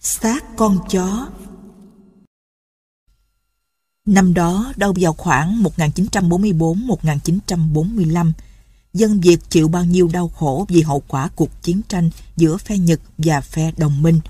Xác 0.00 0.44
con 0.56 0.78
chó 0.90 1.28
Năm 4.06 4.34
đó, 4.34 4.72
đâu 4.76 4.94
vào 5.00 5.12
khoảng 5.12 5.62
1944-1945, 5.62 8.32
dân 8.94 9.20
Việt 9.20 9.38
chịu 9.50 9.68
bao 9.68 9.84
nhiêu 9.84 10.08
đau 10.12 10.28
khổ 10.28 10.66
vì 10.68 10.82
hậu 10.82 11.02
quả 11.08 11.28
cuộc 11.36 11.62
chiến 11.62 11.80
tranh 11.88 12.10
giữa 12.36 12.56
phe 12.56 12.78
Nhật 12.78 13.00
và 13.18 13.40
phe 13.40 13.72
đồng 13.76 14.02
minh. 14.02 14.20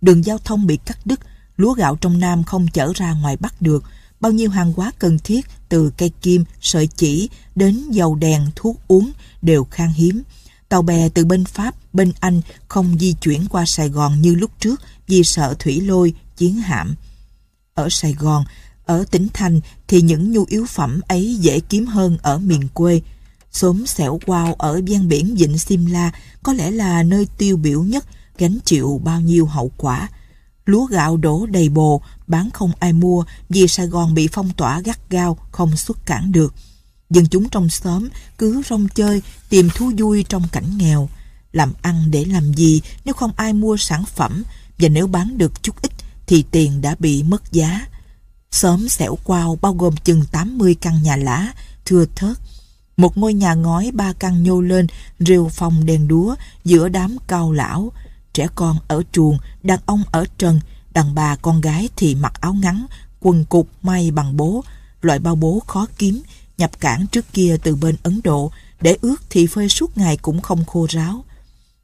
Đường 0.00 0.24
giao 0.24 0.38
thông 0.38 0.66
bị 0.66 0.76
cắt 0.76 0.98
đứt, 1.04 1.20
lúa 1.56 1.72
gạo 1.72 1.96
trong 1.96 2.20
Nam 2.20 2.44
không 2.44 2.66
chở 2.72 2.92
ra 2.94 3.12
ngoài 3.12 3.36
Bắc 3.36 3.62
được, 3.62 3.84
bao 4.20 4.32
nhiêu 4.32 4.50
hàng 4.50 4.72
hóa 4.72 4.92
cần 4.98 5.18
thiết 5.18 5.46
từ 5.68 5.92
cây 5.96 6.10
kim, 6.22 6.44
sợi 6.60 6.86
chỉ 6.86 7.30
đến 7.54 7.90
dầu 7.90 8.14
đèn, 8.14 8.46
thuốc 8.56 8.76
uống 8.88 9.12
đều 9.42 9.64
khan 9.64 9.88
hiếm. 9.88 10.22
Tàu 10.68 10.82
bè 10.82 11.08
từ 11.08 11.24
bên 11.24 11.44
Pháp, 11.44 11.74
bên 11.92 12.12
Anh 12.20 12.40
không 12.68 12.98
di 12.98 13.12
chuyển 13.12 13.46
qua 13.50 13.64
Sài 13.66 13.88
Gòn 13.88 14.20
như 14.20 14.34
lúc 14.34 14.50
trước 14.60 14.80
vì 15.06 15.24
sợ 15.24 15.54
thủy 15.58 15.80
lôi, 15.80 16.14
chiến 16.36 16.56
hạm. 16.56 16.94
Ở 17.74 17.88
Sài 17.90 18.12
Gòn, 18.12 18.44
ở 18.84 19.04
tỉnh 19.10 19.28
thành 19.34 19.60
thì 19.88 20.02
những 20.02 20.32
nhu 20.32 20.44
yếu 20.48 20.66
phẩm 20.66 21.00
ấy 21.08 21.34
dễ 21.34 21.60
kiếm 21.60 21.86
hơn 21.86 22.18
ở 22.22 22.38
miền 22.38 22.68
quê. 22.74 23.00
Xóm 23.52 23.86
xẻo 23.86 24.20
quao 24.26 24.54
ở 24.54 24.80
ven 24.86 25.08
biển 25.08 25.34
Vịnh 25.34 25.58
Simla 25.58 26.12
có 26.42 26.52
lẽ 26.52 26.70
là 26.70 27.02
nơi 27.02 27.28
tiêu 27.38 27.56
biểu 27.56 27.82
nhất 27.82 28.04
gánh 28.38 28.58
chịu 28.64 29.00
bao 29.04 29.20
nhiêu 29.20 29.46
hậu 29.46 29.70
quả. 29.76 30.08
Lúa 30.64 30.86
gạo 30.86 31.16
đổ 31.16 31.46
đầy 31.46 31.68
bồ, 31.68 32.02
bán 32.26 32.50
không 32.50 32.72
ai 32.78 32.92
mua 32.92 33.24
vì 33.48 33.68
Sài 33.68 33.86
Gòn 33.86 34.14
bị 34.14 34.28
phong 34.32 34.50
tỏa 34.56 34.80
gắt 34.80 35.10
gao, 35.10 35.38
không 35.52 35.76
xuất 35.76 36.06
cản 36.06 36.32
được. 36.32 36.54
Dân 37.10 37.26
chúng 37.26 37.48
trong 37.48 37.68
xóm 37.68 38.08
cứ 38.38 38.62
rong 38.68 38.88
chơi, 38.88 39.22
tìm 39.48 39.68
thú 39.74 39.92
vui 39.98 40.24
trong 40.28 40.42
cảnh 40.52 40.78
nghèo. 40.78 41.08
Làm 41.52 41.72
ăn 41.82 42.10
để 42.10 42.24
làm 42.24 42.54
gì 42.54 42.80
nếu 43.04 43.14
không 43.14 43.32
ai 43.36 43.52
mua 43.52 43.76
sản 43.76 44.04
phẩm 44.04 44.42
và 44.78 44.88
nếu 44.88 45.06
bán 45.06 45.38
được 45.38 45.62
chút 45.62 45.82
ít 45.82 45.92
thì 46.26 46.44
tiền 46.50 46.80
đã 46.80 46.96
bị 46.98 47.22
mất 47.22 47.52
giá. 47.52 47.86
Xóm 48.50 48.88
xẻo 48.88 49.18
quao 49.24 49.58
bao 49.60 49.74
gồm 49.74 49.96
chừng 49.96 50.24
80 50.32 50.76
căn 50.80 51.02
nhà 51.02 51.16
lá, 51.16 51.52
thưa 51.84 52.04
thớt. 52.14 52.36
Một 52.96 53.18
ngôi 53.18 53.34
nhà 53.34 53.54
ngói 53.54 53.90
ba 53.94 54.12
căn 54.12 54.42
nhô 54.42 54.60
lên, 54.60 54.86
rêu 55.18 55.48
phong 55.52 55.86
đèn 55.86 56.08
đúa 56.08 56.34
giữa 56.64 56.88
đám 56.88 57.16
cao 57.26 57.52
lão. 57.52 57.92
Trẻ 58.32 58.48
con 58.54 58.78
ở 58.88 59.02
chuồng, 59.12 59.38
đàn 59.62 59.78
ông 59.86 60.02
ở 60.10 60.24
trần, 60.38 60.60
đàn 60.92 61.14
bà 61.14 61.36
con 61.36 61.60
gái 61.60 61.88
thì 61.96 62.14
mặc 62.14 62.40
áo 62.40 62.54
ngắn, 62.54 62.86
quần 63.20 63.44
cục 63.44 63.68
may 63.82 64.10
bằng 64.10 64.36
bố. 64.36 64.64
Loại 65.00 65.18
bao 65.18 65.34
bố 65.34 65.62
khó 65.66 65.86
kiếm, 65.98 66.22
nhập 66.58 66.80
cảng 66.80 67.06
trước 67.06 67.32
kia 67.32 67.56
từ 67.62 67.76
bên 67.76 67.96
Ấn 68.02 68.20
Độ, 68.24 68.52
để 68.80 68.96
ướt 69.00 69.16
thì 69.30 69.46
phơi 69.46 69.68
suốt 69.68 69.98
ngày 69.98 70.16
cũng 70.16 70.42
không 70.42 70.64
khô 70.64 70.86
ráo. 70.90 71.24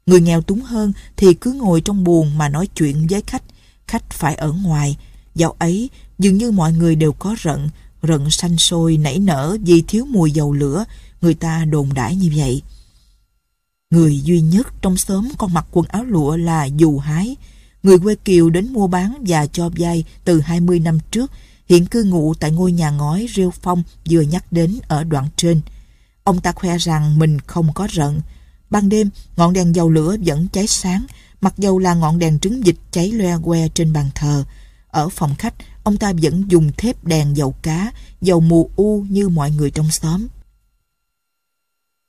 Người 0.05 0.21
nghèo 0.21 0.41
túng 0.41 0.61
hơn 0.61 0.93
thì 1.17 1.33
cứ 1.33 1.53
ngồi 1.53 1.81
trong 1.81 2.03
buồn 2.03 2.37
mà 2.37 2.49
nói 2.49 2.67
chuyện 2.67 3.07
với 3.09 3.21
khách, 3.27 3.43
khách 3.87 4.09
phải 4.09 4.35
ở 4.35 4.51
ngoài. 4.51 4.97
Dạo 5.35 5.55
ấy, 5.59 5.89
dường 6.19 6.37
như 6.37 6.51
mọi 6.51 6.73
người 6.73 6.95
đều 6.95 7.13
có 7.13 7.35
rận, 7.43 7.69
rận 8.03 8.29
xanh 8.29 8.57
sôi 8.57 8.97
nảy 8.97 9.19
nở 9.19 9.57
vì 9.61 9.83
thiếu 9.87 10.05
mùi 10.05 10.31
dầu 10.31 10.53
lửa, 10.53 10.85
người 11.21 11.33
ta 11.33 11.65
đồn 11.65 11.93
đãi 11.93 12.15
như 12.15 12.31
vậy. 12.35 12.61
Người 13.89 14.21
duy 14.23 14.41
nhất 14.41 14.67
trong 14.81 14.97
xóm 14.97 15.29
con 15.37 15.53
mặc 15.53 15.65
quần 15.71 15.85
áo 15.87 16.03
lụa 16.03 16.35
là 16.37 16.65
Dù 16.65 16.99
Hái, 16.99 17.35
người 17.83 17.99
quê 17.99 18.15
Kiều 18.15 18.49
đến 18.49 18.73
mua 18.73 18.87
bán 18.87 19.23
và 19.27 19.47
cho 19.47 19.69
vay 19.77 20.03
từ 20.23 20.39
20 20.39 20.79
năm 20.79 20.99
trước, 21.11 21.31
hiện 21.69 21.85
cư 21.85 22.03
ngụ 22.03 22.33
tại 22.33 22.51
ngôi 22.51 22.71
nhà 22.71 22.89
ngói 22.89 23.27
rêu 23.35 23.51
phong 23.61 23.83
vừa 24.09 24.21
nhắc 24.21 24.51
đến 24.51 24.79
ở 24.87 25.03
đoạn 25.03 25.27
trên. 25.35 25.61
Ông 26.23 26.41
ta 26.41 26.51
khoe 26.51 26.77
rằng 26.77 27.19
mình 27.19 27.39
không 27.39 27.73
có 27.73 27.87
rận. 27.93 28.21
Ban 28.69 28.89
đêm, 28.89 29.09
ngọn 29.37 29.53
đèn 29.53 29.75
dầu 29.75 29.89
lửa 29.89 30.15
vẫn 30.25 30.47
cháy 30.53 30.67
sáng, 30.67 31.05
mặc 31.41 31.53
dầu 31.57 31.79
là 31.79 31.93
ngọn 31.93 32.19
đèn 32.19 32.39
trứng 32.39 32.65
dịch 32.65 32.77
cháy 32.91 33.11
loe 33.11 33.37
que 33.43 33.67
trên 33.67 33.93
bàn 33.93 34.09
thờ. 34.15 34.43
Ở 34.87 35.09
phòng 35.09 35.35
khách, 35.35 35.53
ông 35.83 35.97
ta 35.97 36.13
vẫn 36.21 36.43
dùng 36.47 36.71
thép 36.77 37.03
đèn 37.05 37.37
dầu 37.37 37.55
cá, 37.61 37.91
dầu 38.21 38.39
mù 38.39 38.69
u 38.75 39.05
như 39.09 39.29
mọi 39.29 39.51
người 39.51 39.71
trong 39.71 39.91
xóm. 39.91 40.27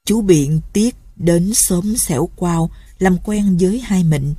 Chú 0.04 0.22
Biện 0.22 0.60
Tiết 0.72 0.97
đến 1.16 1.54
sớm 1.54 1.97
xẻo 1.97 2.28
quao, 2.36 2.71
làm 2.98 3.19
quen 3.25 3.56
với 3.60 3.81
hai 3.81 4.04
mịn. 4.04 4.34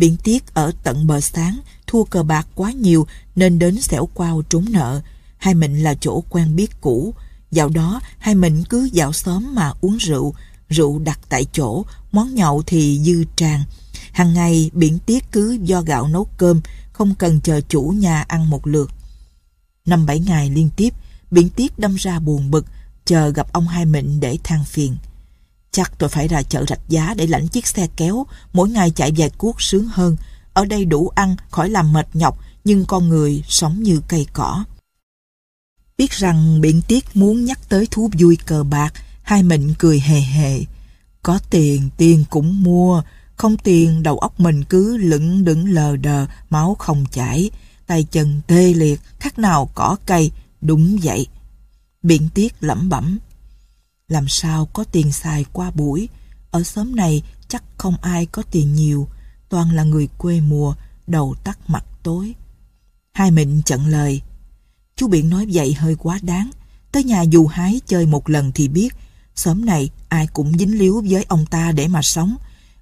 Biển 0.00 0.16
Tiết 0.16 0.54
ở 0.54 0.72
tận 0.82 1.06
bờ 1.06 1.20
sáng, 1.20 1.60
thua 1.86 2.04
cờ 2.04 2.22
bạc 2.22 2.46
quá 2.54 2.72
nhiều 2.72 3.06
nên 3.36 3.58
đến 3.58 3.80
xẻo 3.80 4.08
quao 4.14 4.42
trốn 4.42 4.64
nợ. 4.70 5.00
Hai 5.38 5.54
mình 5.54 5.82
là 5.82 5.94
chỗ 5.94 6.24
quen 6.30 6.56
biết 6.56 6.80
cũ. 6.80 7.14
Dạo 7.50 7.68
đó, 7.68 8.00
hai 8.18 8.34
mình 8.34 8.64
cứ 8.70 8.88
dạo 8.92 9.12
xóm 9.12 9.54
mà 9.54 9.72
uống 9.80 9.96
rượu, 9.96 10.34
rượu 10.68 10.98
đặt 10.98 11.20
tại 11.28 11.46
chỗ, 11.52 11.84
món 12.12 12.34
nhậu 12.34 12.62
thì 12.66 12.98
dư 12.98 13.24
tràn. 13.36 13.64
Hàng 14.12 14.34
ngày, 14.34 14.70
Biển 14.74 14.98
Tiết 14.98 15.32
cứ 15.32 15.58
do 15.62 15.82
gạo 15.82 16.08
nấu 16.08 16.26
cơm, 16.36 16.60
không 16.92 17.14
cần 17.14 17.40
chờ 17.40 17.60
chủ 17.68 17.82
nhà 17.82 18.22
ăn 18.22 18.50
một 18.50 18.66
lượt. 18.66 18.90
Năm 19.86 20.06
bảy 20.06 20.18
ngày 20.20 20.50
liên 20.50 20.70
tiếp, 20.76 20.94
Biển 21.30 21.48
Tiết 21.48 21.78
đâm 21.78 21.94
ra 21.94 22.18
buồn 22.18 22.50
bực, 22.50 22.66
chờ 23.04 23.28
gặp 23.28 23.52
ông 23.52 23.68
Hai 23.68 23.84
Mịn 23.84 24.20
để 24.20 24.38
than 24.44 24.64
phiền. 24.64 24.96
Chắc 25.72 25.98
tôi 25.98 26.08
phải 26.08 26.28
ra 26.28 26.42
chợ 26.42 26.64
rạch 26.68 26.88
giá 26.88 27.14
để 27.16 27.26
lãnh 27.26 27.48
chiếc 27.48 27.66
xe 27.66 27.88
kéo, 27.96 28.26
mỗi 28.52 28.68
ngày 28.68 28.90
chạy 28.90 29.12
vài 29.16 29.30
cuốc 29.30 29.62
sướng 29.62 29.86
hơn. 29.86 30.16
Ở 30.52 30.64
đây 30.64 30.84
đủ 30.84 31.08
ăn, 31.08 31.36
khỏi 31.50 31.70
làm 31.70 31.92
mệt 31.92 32.08
nhọc, 32.14 32.38
nhưng 32.64 32.84
con 32.84 33.08
người 33.08 33.42
sống 33.48 33.82
như 33.82 34.00
cây 34.08 34.26
cỏ. 34.32 34.64
Biết 35.98 36.10
rằng 36.12 36.60
biện 36.60 36.82
tiết 36.88 37.04
muốn 37.16 37.44
nhắc 37.44 37.68
tới 37.68 37.88
thú 37.90 38.10
vui 38.18 38.38
cờ 38.46 38.62
bạc, 38.62 38.94
hai 39.22 39.42
mình 39.42 39.74
cười 39.78 40.00
hề 40.00 40.20
hề. 40.20 40.60
Có 41.22 41.38
tiền, 41.50 41.88
tiền 41.96 42.24
cũng 42.30 42.62
mua, 42.62 43.02
không 43.36 43.56
tiền 43.56 44.02
đầu 44.02 44.18
óc 44.18 44.40
mình 44.40 44.64
cứ 44.64 44.96
lững 44.96 45.44
đững 45.44 45.68
lờ 45.68 45.96
đờ, 45.96 46.26
máu 46.50 46.76
không 46.78 47.06
chảy, 47.10 47.50
tay 47.86 48.04
chân 48.10 48.40
tê 48.46 48.74
liệt, 48.74 49.00
khác 49.18 49.38
nào 49.38 49.70
cỏ 49.74 49.96
cây, 50.06 50.30
đúng 50.60 50.98
vậy. 51.02 51.26
Biện 52.02 52.28
tiết 52.34 52.54
lẩm 52.60 52.88
bẩm. 52.88 53.18
Làm 54.10 54.28
sao 54.28 54.66
có 54.66 54.84
tiền 54.84 55.12
xài 55.12 55.44
qua 55.52 55.70
buổi, 55.70 56.08
ở 56.50 56.62
xóm 56.62 56.96
này 56.96 57.22
chắc 57.48 57.64
không 57.78 57.96
ai 58.02 58.26
có 58.26 58.42
tiền 58.50 58.74
nhiều, 58.74 59.08
toàn 59.48 59.70
là 59.70 59.82
người 59.82 60.08
quê 60.18 60.40
mùa, 60.40 60.74
đầu 61.06 61.34
tắt 61.44 61.58
mặt 61.66 61.84
tối. 62.02 62.34
Hai 63.12 63.30
mịn 63.30 63.62
chận 63.62 63.90
lời. 63.90 64.22
Chú 64.96 65.08
biển 65.08 65.28
nói 65.30 65.46
vậy 65.52 65.74
hơi 65.74 65.94
quá 65.94 66.18
đáng. 66.22 66.50
Tới 66.92 67.04
nhà 67.04 67.22
dù 67.22 67.46
hái 67.46 67.80
chơi 67.86 68.06
một 68.06 68.28
lần 68.28 68.52
thì 68.52 68.68
biết, 68.68 68.94
xóm 69.34 69.64
này 69.64 69.90
ai 70.08 70.26
cũng 70.26 70.58
dính 70.58 70.78
líu 70.78 71.02
với 71.08 71.24
ông 71.28 71.46
ta 71.46 71.72
để 71.72 71.88
mà 71.88 72.02
sống. 72.02 72.36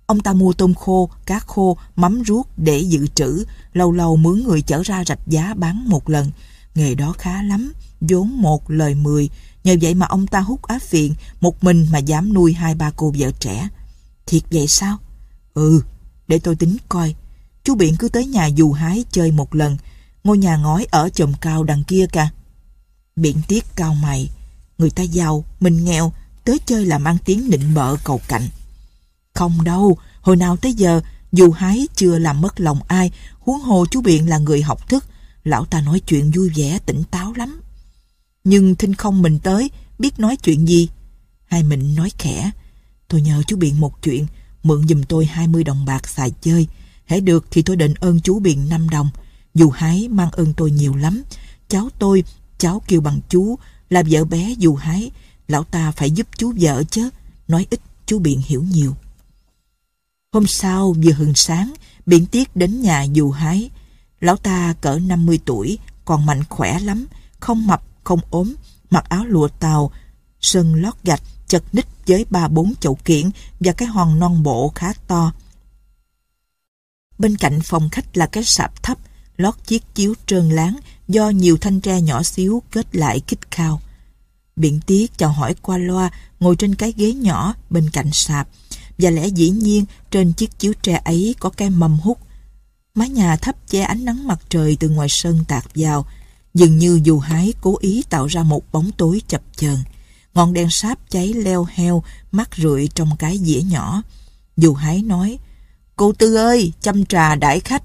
Ông 0.06 0.20
ta 0.20 0.32
mua 0.32 0.52
tôm 0.52 0.74
khô, 0.74 1.10
cá 1.26 1.38
khô, 1.38 1.76
mắm 1.96 2.22
ruốc 2.26 2.48
để 2.56 2.78
dự 2.78 3.06
trữ, 3.06 3.44
lâu 3.72 3.92
lâu 3.92 4.16
mướn 4.16 4.42
người 4.42 4.62
chở 4.62 4.82
ra 4.84 5.04
rạch 5.04 5.26
giá 5.26 5.54
bán 5.54 5.88
một 5.88 6.10
lần. 6.10 6.30
Nghề 6.74 6.94
đó 6.94 7.14
khá 7.18 7.42
lắm, 7.42 7.72
vốn 8.00 8.42
một 8.42 8.70
lời 8.70 8.94
mười. 8.94 9.30
Nhờ 9.64 9.76
vậy 9.80 9.94
mà 9.94 10.06
ông 10.06 10.26
ta 10.26 10.40
hút 10.40 10.62
á 10.62 10.78
phiện 10.88 11.12
một 11.40 11.64
mình 11.64 11.86
mà 11.92 11.98
dám 11.98 12.34
nuôi 12.34 12.52
hai 12.52 12.74
ba 12.74 12.90
cô 12.96 13.12
vợ 13.18 13.30
trẻ. 13.40 13.68
Thiệt 14.26 14.42
vậy 14.50 14.66
sao? 14.66 14.96
Ừ, 15.54 15.82
để 16.28 16.38
tôi 16.38 16.56
tính 16.56 16.76
coi. 16.88 17.14
Chú 17.64 17.74
Biện 17.74 17.96
cứ 17.98 18.08
tới 18.08 18.26
nhà 18.26 18.46
dù 18.46 18.72
hái 18.72 19.04
chơi 19.10 19.32
một 19.32 19.54
lần, 19.54 19.76
ngôi 20.24 20.38
nhà 20.38 20.56
ngói 20.56 20.86
ở 20.90 21.08
chồng 21.08 21.32
cao 21.40 21.64
đằng 21.64 21.84
kia 21.84 22.06
cả. 22.12 22.30
Biện 23.16 23.36
tiếc 23.48 23.64
cao 23.76 23.94
mày, 23.94 24.30
người 24.78 24.90
ta 24.90 25.02
giàu, 25.02 25.44
mình 25.60 25.84
nghèo, 25.84 26.12
tới 26.44 26.58
chơi 26.66 26.86
là 26.86 26.98
mang 26.98 27.18
tiếng 27.24 27.50
nịnh 27.50 27.74
bợ 27.74 27.96
cầu 28.04 28.20
cạnh. 28.28 28.48
Không 29.34 29.64
đâu, 29.64 29.98
hồi 30.20 30.36
nào 30.36 30.56
tới 30.56 30.72
giờ, 30.72 31.00
dù 31.32 31.50
hái 31.50 31.88
chưa 31.94 32.18
làm 32.18 32.40
mất 32.40 32.60
lòng 32.60 32.80
ai, 32.88 33.10
huống 33.38 33.60
hồ 33.60 33.86
chú 33.90 34.00
Biện 34.00 34.28
là 34.28 34.38
người 34.38 34.62
học 34.62 34.88
thức, 34.88 35.04
lão 35.44 35.64
ta 35.64 35.80
nói 35.80 36.00
chuyện 36.00 36.30
vui 36.30 36.50
vẻ, 36.54 36.78
tỉnh 36.86 37.02
táo 37.10 37.32
lắm. 37.32 37.60
Nhưng 38.48 38.74
thinh 38.74 38.94
không 38.94 39.22
mình 39.22 39.38
tới, 39.38 39.70
biết 39.98 40.20
nói 40.20 40.36
chuyện 40.36 40.68
gì? 40.68 40.88
Hai 41.46 41.62
mình 41.62 41.94
nói 41.94 42.10
khẽ, 42.18 42.50
tôi 43.08 43.20
nhờ 43.20 43.42
chú 43.46 43.56
Biện 43.56 43.80
một 43.80 44.02
chuyện, 44.02 44.26
mượn 44.62 44.88
giùm 44.88 45.02
tôi 45.02 45.26
20 45.26 45.64
đồng 45.64 45.84
bạc 45.84 46.08
xài 46.08 46.30
chơi. 46.30 46.66
Hãy 47.04 47.20
được 47.20 47.46
thì 47.50 47.62
tôi 47.62 47.76
đền 47.76 47.94
ơn 47.94 48.20
chú 48.20 48.38
Biện 48.38 48.68
5 48.68 48.88
đồng. 48.88 49.10
Dù 49.54 49.70
hái 49.70 50.08
mang 50.08 50.30
ơn 50.30 50.54
tôi 50.56 50.70
nhiều 50.70 50.94
lắm. 50.94 51.22
Cháu 51.68 51.88
tôi, 51.98 52.24
cháu 52.58 52.82
kêu 52.86 53.00
bằng 53.00 53.20
chú, 53.28 53.58
là 53.90 54.02
vợ 54.10 54.24
bé 54.24 54.54
dù 54.58 54.74
hái. 54.74 55.10
Lão 55.48 55.64
ta 55.64 55.90
phải 55.90 56.10
giúp 56.10 56.26
chú 56.36 56.52
vợ 56.60 56.82
chứ. 56.90 57.10
Nói 57.48 57.66
ít, 57.70 57.80
chú 58.06 58.18
Biện 58.18 58.42
hiểu 58.46 58.62
nhiều. 58.62 58.94
Hôm 60.32 60.46
sau, 60.46 60.94
vừa 61.04 61.12
hừng 61.12 61.34
sáng, 61.34 61.74
Biện 62.06 62.26
Tiết 62.26 62.56
đến 62.56 62.82
nhà 62.82 63.02
dù 63.02 63.30
hái. 63.30 63.70
Lão 64.20 64.36
ta 64.36 64.74
cỡ 64.80 64.98
50 64.98 65.40
tuổi, 65.44 65.78
còn 66.04 66.26
mạnh 66.26 66.44
khỏe 66.48 66.78
lắm, 66.80 67.06
không 67.40 67.66
mập, 67.66 67.82
không 68.08 68.20
ốm, 68.30 68.54
mặc 68.90 69.04
áo 69.08 69.24
lụa 69.24 69.48
tàu, 69.48 69.90
sân 70.40 70.74
lót 70.74 70.94
gạch, 71.04 71.22
chật 71.48 71.62
ních 71.72 71.86
với 72.06 72.26
ba 72.30 72.48
bốn 72.48 72.74
chậu 72.80 72.94
kiển 72.94 73.30
và 73.60 73.72
cái 73.72 73.88
hòn 73.88 74.18
non 74.18 74.42
bộ 74.42 74.72
khá 74.74 74.92
to. 75.06 75.32
Bên 77.18 77.36
cạnh 77.36 77.60
phòng 77.60 77.90
khách 77.90 78.16
là 78.16 78.26
cái 78.26 78.44
sạp 78.44 78.82
thấp, 78.82 78.98
lót 79.36 79.54
chiếc 79.66 79.94
chiếu 79.94 80.14
trơn 80.26 80.48
láng 80.48 80.76
do 81.08 81.30
nhiều 81.30 81.56
thanh 81.60 81.80
tre 81.80 82.00
nhỏ 82.00 82.22
xíu 82.22 82.62
kết 82.70 82.96
lại 82.96 83.20
kích 83.20 83.50
cao. 83.50 83.80
Biện 84.56 84.80
tiết 84.86 85.18
chào 85.18 85.32
hỏi 85.32 85.54
qua 85.62 85.78
loa, 85.78 86.10
ngồi 86.40 86.56
trên 86.56 86.74
cái 86.74 86.92
ghế 86.96 87.12
nhỏ 87.12 87.54
bên 87.70 87.90
cạnh 87.90 88.10
sạp, 88.12 88.48
và 88.98 89.10
lẽ 89.10 89.26
dĩ 89.26 89.50
nhiên 89.50 89.84
trên 90.10 90.32
chiếc 90.32 90.58
chiếu 90.58 90.72
tre 90.82 91.00
ấy 91.04 91.34
có 91.40 91.50
cái 91.50 91.70
mâm 91.70 91.98
hút. 91.98 92.18
Mái 92.94 93.08
nhà 93.08 93.36
thấp 93.36 93.56
che 93.68 93.80
ánh 93.82 94.04
nắng 94.04 94.26
mặt 94.26 94.40
trời 94.48 94.76
từ 94.80 94.88
ngoài 94.88 95.08
sân 95.10 95.44
tạt 95.48 95.64
vào, 95.74 96.06
dường 96.58 96.78
như 96.78 97.00
dù 97.04 97.18
hái 97.18 97.52
cố 97.60 97.76
ý 97.80 98.02
tạo 98.10 98.26
ra 98.26 98.42
một 98.42 98.72
bóng 98.72 98.90
tối 98.96 99.22
chập 99.28 99.42
chờn. 99.56 99.76
Ngọn 100.34 100.52
đèn 100.52 100.70
sáp 100.70 100.98
cháy 101.10 101.32
leo 101.32 101.66
heo, 101.70 102.02
mắt 102.32 102.48
rượi 102.56 102.88
trong 102.94 103.16
cái 103.18 103.38
dĩa 103.38 103.60
nhỏ. 103.60 104.02
Dù 104.56 104.74
hái 104.74 105.02
nói, 105.02 105.38
Cô 105.96 106.12
Tư 106.12 106.34
ơi, 106.34 106.72
chăm 106.80 107.04
trà 107.04 107.34
đãi 107.34 107.60
khách. 107.60 107.82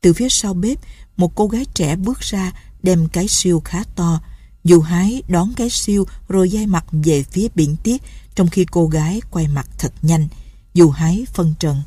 Từ 0.00 0.12
phía 0.12 0.28
sau 0.28 0.54
bếp, 0.54 0.78
một 1.16 1.34
cô 1.34 1.46
gái 1.46 1.64
trẻ 1.74 1.96
bước 1.96 2.20
ra, 2.20 2.52
đem 2.82 3.08
cái 3.08 3.28
siêu 3.28 3.62
khá 3.64 3.82
to. 3.96 4.20
Dù 4.64 4.80
hái 4.80 5.22
đón 5.28 5.52
cái 5.56 5.70
siêu 5.70 6.06
rồi 6.28 6.48
dai 6.48 6.66
mặt 6.66 6.84
về 6.92 7.22
phía 7.22 7.48
biển 7.54 7.76
tiết, 7.82 8.02
trong 8.34 8.48
khi 8.48 8.66
cô 8.70 8.86
gái 8.86 9.20
quay 9.30 9.48
mặt 9.48 9.68
thật 9.78 9.92
nhanh. 10.02 10.28
Dù 10.74 10.90
hái 10.90 11.26
phân 11.34 11.54
trần. 11.58 11.82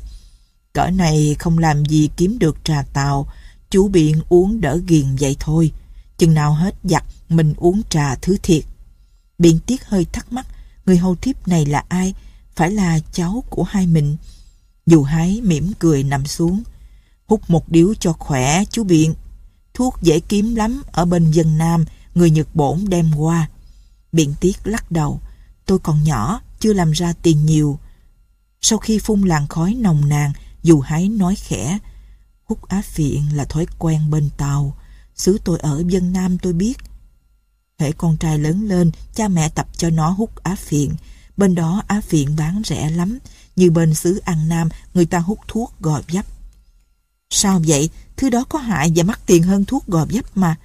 Cỡ 0.72 0.90
này 0.90 1.36
không 1.38 1.58
làm 1.58 1.84
gì 1.84 2.08
kiếm 2.16 2.38
được 2.38 2.56
trà 2.64 2.82
tàu, 2.82 3.26
chú 3.70 3.88
biện 3.88 4.22
uống 4.28 4.60
đỡ 4.60 4.80
ghiền 4.86 5.16
vậy 5.16 5.36
thôi. 5.40 5.72
Chừng 6.18 6.34
nào 6.34 6.54
hết 6.54 6.74
giặt, 6.84 7.04
mình 7.28 7.54
uống 7.56 7.82
trà 7.90 8.14
thứ 8.14 8.36
thiệt. 8.42 8.64
Biện 9.38 9.58
tiết 9.66 9.84
hơi 9.84 10.06
thắc 10.12 10.32
mắc, 10.32 10.46
người 10.86 10.96
hầu 10.96 11.16
thiếp 11.16 11.48
này 11.48 11.66
là 11.66 11.84
ai? 11.88 12.14
Phải 12.54 12.70
là 12.70 12.98
cháu 13.12 13.44
của 13.50 13.62
hai 13.62 13.86
mình. 13.86 14.16
Dù 14.86 15.02
hái 15.02 15.40
mỉm 15.44 15.72
cười 15.78 16.02
nằm 16.02 16.26
xuống. 16.26 16.62
Hút 17.26 17.40
một 17.48 17.68
điếu 17.68 17.94
cho 17.94 18.12
khỏe, 18.12 18.64
chú 18.70 18.84
Biện. 18.84 19.14
Thuốc 19.74 20.02
dễ 20.02 20.20
kiếm 20.20 20.54
lắm, 20.54 20.82
ở 20.92 21.04
bên 21.04 21.30
dân 21.30 21.58
Nam, 21.58 21.84
người 22.14 22.30
Nhật 22.30 22.54
Bổn 22.54 22.84
đem 22.88 23.10
qua. 23.16 23.48
Biện 24.12 24.34
Tiết 24.40 24.56
lắc 24.64 24.90
đầu. 24.90 25.20
Tôi 25.66 25.78
còn 25.78 26.04
nhỏ, 26.04 26.40
chưa 26.60 26.72
làm 26.72 26.90
ra 26.90 27.12
tiền 27.22 27.46
nhiều. 27.46 27.78
Sau 28.60 28.78
khi 28.78 28.98
phun 28.98 29.22
làn 29.22 29.46
khói 29.46 29.74
nồng 29.74 30.08
nàn, 30.08 30.32
dù 30.62 30.80
hái 30.80 31.08
nói 31.08 31.34
khẽ. 31.34 31.78
Hút 32.44 32.68
á 32.68 32.82
phiện 32.84 33.22
là 33.34 33.44
thói 33.44 33.66
quen 33.78 34.10
bên 34.10 34.28
tàu. 34.36 34.77
Xứ 35.18 35.38
tôi 35.44 35.58
ở 35.58 35.82
dân 35.86 36.12
Nam 36.12 36.38
tôi 36.38 36.52
biết. 36.52 36.78
Hễ 37.78 37.92
con 37.92 38.16
trai 38.16 38.38
lớn 38.38 38.68
lên, 38.68 38.90
cha 39.14 39.28
mẹ 39.28 39.48
tập 39.48 39.68
cho 39.76 39.90
nó 39.90 40.10
hút 40.10 40.42
á 40.42 40.54
phiện. 40.54 40.90
Bên 41.36 41.54
đó 41.54 41.82
á 41.88 42.00
phiện 42.00 42.36
bán 42.36 42.62
rẻ 42.64 42.90
lắm, 42.90 43.18
như 43.56 43.70
bên 43.70 43.94
xứ 43.94 44.20
An 44.24 44.48
Nam 44.48 44.68
người 44.94 45.06
ta 45.06 45.18
hút 45.18 45.38
thuốc 45.48 45.74
gò 45.80 46.00
dấp. 46.08 46.26
Sao 47.30 47.62
vậy? 47.66 47.90
Thứ 48.16 48.30
đó 48.30 48.44
có 48.48 48.58
hại 48.58 48.92
và 48.96 49.02
mắc 49.02 49.20
tiền 49.26 49.42
hơn 49.42 49.64
thuốc 49.64 49.86
gò 49.86 50.06
dấp 50.10 50.36
mà. 50.36 50.56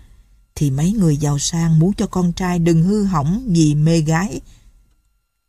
Thì 0.55 0.71
mấy 0.71 0.91
người 0.91 1.17
giàu 1.17 1.39
sang 1.39 1.79
muốn 1.79 1.93
cho 1.93 2.07
con 2.07 2.33
trai 2.33 2.59
đừng 2.59 2.83
hư 2.83 3.03
hỏng 3.03 3.45
vì 3.47 3.75
mê 3.75 4.01
gái. 4.01 4.41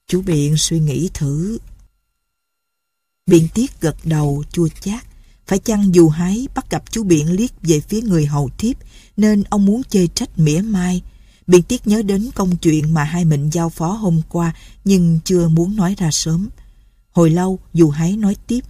Chú 0.07 0.23
Biện 0.23 0.57
suy 0.57 0.81
nghĩ 0.81 1.11
thử. 1.15 1.59
Biện 3.27 3.49
Tiết 3.55 3.81
gật 3.81 3.97
đầu 4.05 4.45
chua 4.53 4.69
chát. 4.81 5.07
Phải 5.47 5.59
chăng 5.59 5.95
dù 5.95 6.09
hái 6.09 6.49
bắt 6.55 6.71
gặp 6.71 6.83
chú 6.91 7.05
Biện 7.05 7.33
liếc 7.33 7.51
về 7.63 7.81
phía 7.81 8.01
người 8.03 8.27
hầu 8.27 8.51
thiếp, 8.59 8.77
nên 9.17 9.43
ông 9.43 9.65
muốn 9.65 9.83
chê 9.83 10.07
trách 10.07 10.39
mỉa 10.39 10.61
mai. 10.61 11.03
Biện 11.47 11.63
Tiết 11.63 11.87
nhớ 11.87 12.03
đến 12.03 12.31
công 12.35 12.57
chuyện 12.57 12.95
mà 12.95 13.05
hai 13.05 13.25
mệnh 13.25 13.51
giao 13.51 13.69
phó 13.69 13.93
hôm 13.93 14.21
qua, 14.29 14.55
nhưng 14.85 15.21
chưa 15.25 15.49
muốn 15.49 15.77
nói 15.77 15.95
ra 15.99 16.11
sớm. 16.11 16.49
Hồi 17.11 17.31
lâu, 17.31 17.59
dù 17.75 17.91
hái 17.91 18.17
nói 18.17 18.37
tiếp, 18.47 18.61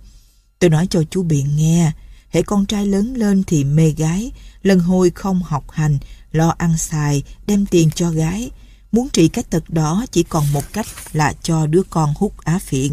Tôi 0.58 0.70
nói 0.70 0.86
cho 0.90 1.02
chú 1.10 1.22
Biện 1.22 1.56
nghe, 1.56 1.92
Hễ 2.28 2.42
con 2.42 2.66
trai 2.66 2.86
lớn 2.86 3.14
lên 3.16 3.42
thì 3.46 3.64
mê 3.64 3.90
gái, 3.90 4.32
Lần 4.62 4.80
hồi 4.80 5.10
không 5.10 5.42
học 5.42 5.70
hành, 5.70 5.98
Lo 6.32 6.54
ăn 6.58 6.78
xài, 6.78 7.22
Đem 7.46 7.66
tiền 7.66 7.90
cho 7.94 8.10
gái 8.10 8.50
Muốn 8.92 9.08
trị 9.08 9.28
cái 9.28 9.44
tật 9.50 9.70
đó 9.70 10.06
chỉ 10.12 10.22
còn 10.22 10.52
một 10.52 10.72
cách 10.72 10.86
Là 11.12 11.32
cho 11.42 11.66
đứa 11.66 11.82
con 11.90 12.14
hút 12.16 12.38
á 12.44 12.58
phiện 12.58 12.92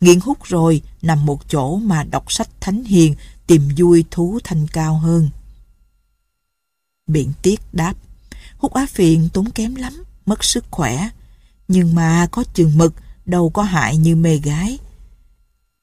Nghiện 0.00 0.20
hút 0.20 0.38
rồi 0.44 0.82
Nằm 1.02 1.26
một 1.26 1.48
chỗ 1.48 1.76
mà 1.76 2.04
đọc 2.04 2.32
sách 2.32 2.48
thánh 2.60 2.84
hiền 2.84 3.14
Tìm 3.46 3.68
vui 3.76 4.04
thú 4.10 4.38
thanh 4.44 4.66
cao 4.66 4.98
hơn 4.98 5.30
Biện 7.06 7.32
tiết 7.42 7.60
đáp 7.72 7.94
Hút 8.58 8.74
á 8.74 8.86
phiện 8.90 9.28
tốn 9.28 9.50
kém 9.50 9.74
lắm 9.74 10.02
Mất 10.26 10.44
sức 10.44 10.64
khỏe 10.70 11.08
Nhưng 11.68 11.94
mà 11.94 12.28
có 12.30 12.44
chừng 12.54 12.78
mực 12.78 12.94
đâu 13.30 13.50
có 13.50 13.62
hại 13.62 13.96
như 13.96 14.16
mê 14.16 14.36
gái. 14.36 14.78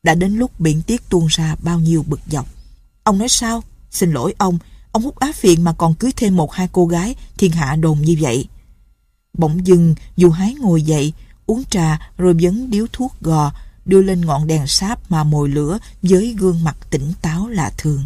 Đã 0.04 0.16
đến 0.16 0.36
lúc 0.36 0.60
biện 0.60 0.82
tiết 0.82 1.10
tuôn 1.10 1.28
ra 1.28 1.56
bao 1.64 1.80
nhiêu 1.80 2.04
bực 2.08 2.20
dọc. 2.28 2.48
Ông 3.04 3.18
nói 3.18 3.28
sao? 3.30 3.64
Xin 3.92 4.12
lỗi 4.12 4.34
ông, 4.38 4.58
ông 4.92 5.04
hút 5.04 5.20
á 5.20 5.32
phiền 5.36 5.64
mà 5.64 5.74
còn 5.74 5.94
cưới 5.94 6.12
thêm 6.16 6.36
một 6.36 6.54
hai 6.54 6.68
cô 6.72 6.86
gái, 6.86 7.16
thiên 7.38 7.52
hạ 7.52 7.76
đồn 7.76 8.02
như 8.02 8.18
vậy. 8.20 8.48
Bỗng 9.34 9.68
dưng, 9.68 9.96
dù 10.16 10.30
hái 10.30 10.54
ngồi 10.54 10.82
dậy, 10.82 11.14
uống 11.46 11.64
trà 11.70 12.12
rồi 12.18 12.34
vấn 12.42 12.70
điếu 12.70 12.86
thuốc 12.94 13.14
gò, 13.22 13.52
đưa 13.88 14.02
lên 14.02 14.26
ngọn 14.26 14.48
đèn 14.48 14.68
sáp 14.68 15.12
mà 15.12 15.24
mồi 15.24 15.50
lửa 15.50 15.78
với 16.02 16.36
gương 16.40 16.64
mặt 16.64 16.78
tỉnh 16.90 17.14
táo 17.22 17.48
lạ 17.48 17.72
thường. 17.78 18.06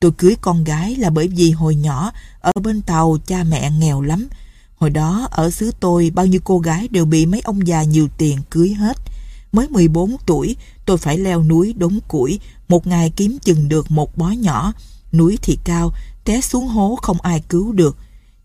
Tôi 0.00 0.12
cưới 0.18 0.36
con 0.40 0.64
gái 0.64 0.96
là 0.96 1.10
bởi 1.10 1.28
vì 1.28 1.50
hồi 1.50 1.74
nhỏ 1.74 2.12
ở 2.40 2.52
bên 2.62 2.82
tàu 2.82 3.18
cha 3.26 3.44
mẹ 3.44 3.70
nghèo 3.70 4.00
lắm, 4.00 4.28
Hồi 4.76 4.90
đó 4.90 5.28
ở 5.30 5.50
xứ 5.50 5.72
tôi 5.80 6.10
bao 6.14 6.26
nhiêu 6.26 6.40
cô 6.44 6.58
gái 6.58 6.88
đều 6.88 7.04
bị 7.04 7.26
mấy 7.26 7.40
ông 7.40 7.66
già 7.66 7.82
nhiều 7.82 8.08
tiền 8.18 8.38
cưới 8.50 8.74
hết. 8.74 8.96
Mới 9.52 9.68
14 9.68 10.16
tuổi 10.26 10.56
tôi 10.86 10.98
phải 10.98 11.18
leo 11.18 11.42
núi 11.42 11.74
đốn 11.78 11.98
củi, 12.08 12.40
một 12.68 12.86
ngày 12.86 13.12
kiếm 13.16 13.38
chừng 13.38 13.68
được 13.68 13.90
một 13.90 14.16
bó 14.16 14.30
nhỏ. 14.30 14.72
Núi 15.12 15.38
thì 15.42 15.58
cao, 15.64 15.92
té 16.24 16.40
xuống 16.40 16.66
hố 16.68 16.98
không 17.02 17.20
ai 17.20 17.42
cứu 17.48 17.72
được. 17.72 17.96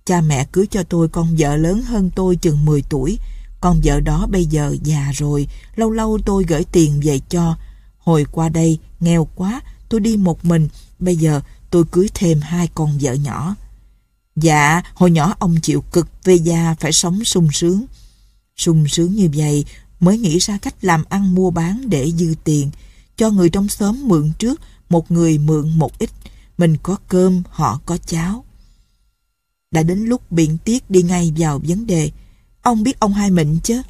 Cha 0.06 0.22
mẹ 0.22 0.46
cưới 0.52 0.68
cho 0.72 0.84
tôi 0.84 1.08
con 1.08 1.36
vợ 1.38 1.58
lớn 1.58 1.82
hơn 1.82 2.10
tôi 2.16 2.36
chừng 2.36 2.66
10 2.66 2.82
tuổi. 2.90 3.18
Con 3.62 3.82
vợ 3.84 4.00
đó 4.00 4.28
bây 4.32 4.46
giờ 4.46 4.76
già 4.84 5.12
rồi, 5.16 5.48
lâu 5.76 5.92
lâu 5.92 6.20
tôi 6.26 6.46
gửi 6.48 6.64
tiền 6.72 7.02
về 7.04 7.20
cho. 7.30 7.58
Hồi 7.98 8.26
qua 8.32 8.50
đây, 8.50 8.80
nghèo 9.00 9.28
quá, 9.36 9.62
tôi 9.90 10.00
đi 10.00 10.18
một 10.18 10.46
mình, 10.46 10.68
bây 11.00 11.16
giờ 11.16 11.42
tôi 11.70 11.84
cưới 11.92 12.10
thêm 12.14 12.42
hai 12.42 12.70
con 12.76 12.98
vợ 13.02 13.14
nhỏ. 13.14 13.56
Dạ, 14.36 14.82
hồi 14.94 15.12
nhỏ 15.12 15.36
ông 15.40 15.56
chịu 15.62 15.82
cực 15.82 16.08
về 16.24 16.36
già 16.36 16.76
phải 16.80 16.92
sống 16.92 17.24
sung 17.24 17.48
sướng. 17.52 17.86
Sung 18.58 18.88
sướng 18.88 19.16
như 19.16 19.30
vậy 19.34 19.66
mới 20.00 20.18
nghĩ 20.18 20.40
ra 20.40 20.58
cách 20.58 20.76
làm 20.82 21.04
ăn 21.10 21.36
mua 21.36 21.52
bán 21.52 21.90
để 21.90 22.12
dư 22.12 22.34
tiền. 22.44 22.72
Cho 23.18 23.30
người 23.30 23.50
trong 23.50 23.68
xóm 23.68 24.08
mượn 24.08 24.32
trước, 24.40 24.62
một 24.90 25.12
người 25.12 25.38
mượn 25.38 25.70
một 25.70 26.00
ít. 26.00 26.10
Mình 26.58 26.78
có 26.84 26.98
cơm, 27.08 27.44
họ 27.50 27.80
có 27.86 27.98
cháo. 27.98 28.46
Đã 29.72 29.84
đến 29.84 30.06
lúc 30.06 30.32
biện 30.32 30.58
tiết 30.58 30.90
đi 30.90 31.02
ngay 31.02 31.34
vào 31.38 31.62
vấn 31.68 31.88
đề. 31.88 32.12
Ông 32.62 32.84
biết 32.84 33.00
ông 33.00 33.14
Hai 33.14 33.32
Mịnh 33.32 33.60
chứ? 33.64 33.82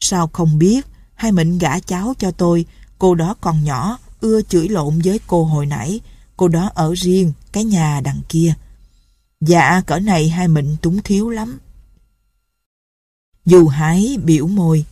Sao 0.00 0.30
không 0.32 0.58
biết? 0.58 0.86
Hai 1.14 1.32
Mịnh 1.32 1.58
gả 1.58 1.80
cháu 1.80 2.14
cho 2.18 2.30
tôi. 2.30 2.66
Cô 2.98 3.14
đó 3.14 3.34
còn 3.40 3.64
nhỏ, 3.64 3.98
ưa 4.20 4.42
chửi 4.42 4.68
lộn 4.68 4.98
với 5.04 5.20
cô 5.26 5.44
hồi 5.44 5.66
nãy. 5.66 6.00
Cô 6.36 6.48
đó 6.48 6.70
ở 6.74 6.94
riêng, 6.96 7.32
cái 7.52 7.64
nhà 7.64 8.00
đằng 8.00 8.20
kia. 8.28 8.54
Dạ 9.40 9.82
cỡ 9.86 9.98
này 9.98 10.28
hai 10.28 10.48
mệnh 10.48 10.76
túng 10.82 11.02
thiếu 11.02 11.30
lắm. 11.30 11.58
Dù 13.46 13.68
hái 13.68 14.18
biểu 14.24 14.46
môi. 14.46 14.84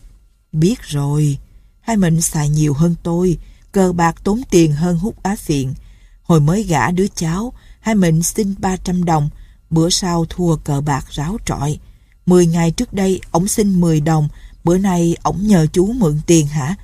Biết 0.52 0.82
rồi, 0.82 1.38
hai 1.80 1.96
mệnh 1.96 2.20
xài 2.20 2.48
nhiều 2.48 2.74
hơn 2.74 2.94
tôi, 3.02 3.38
cờ 3.72 3.92
bạc 3.92 4.24
tốn 4.24 4.40
tiền 4.50 4.72
hơn 4.72 4.98
hút 4.98 5.22
á 5.22 5.36
phiện. 5.36 5.74
Hồi 6.22 6.40
mới 6.40 6.62
gả 6.62 6.90
đứa 6.90 7.06
cháu, 7.14 7.52
hai 7.80 7.94
mệnh 7.94 8.22
xin 8.22 8.54
300 8.58 9.04
đồng, 9.04 9.30
bữa 9.70 9.90
sau 9.90 10.24
thua 10.28 10.56
cờ 10.56 10.80
bạc 10.80 11.06
ráo 11.10 11.36
trọi. 11.46 11.78
Mười 12.26 12.46
ngày 12.46 12.70
trước 12.70 12.92
đây, 12.92 13.20
ổng 13.30 13.48
xin 13.48 13.80
10 13.80 14.00
đồng, 14.00 14.28
bữa 14.64 14.78
nay 14.78 15.16
ổng 15.22 15.46
nhờ 15.46 15.66
chú 15.72 15.92
mượn 15.92 16.20
tiền 16.26 16.46
hả? 16.46 16.74